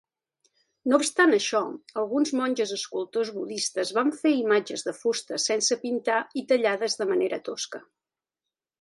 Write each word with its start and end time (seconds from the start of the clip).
No 0.91 0.99
obstant 1.01 1.35
això, 1.37 1.61
alguns 2.03 2.31
monges 2.39 2.73
escultors 2.77 3.31
budistes 3.37 3.93
van 3.99 4.11
fer 4.23 4.33
imatges 4.39 4.87
de 4.91 4.97
fusta 5.05 5.41
sense 5.47 5.81
pintar 5.87 6.19
i 6.45 6.49
tallades 6.55 7.03
de 7.05 7.13
manera 7.15 7.45
tosca. 7.53 7.87